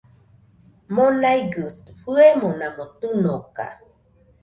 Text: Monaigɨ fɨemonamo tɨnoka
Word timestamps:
Monaigɨ 0.93 1.63
fɨemonamo 2.01 2.83
tɨnoka 2.99 3.65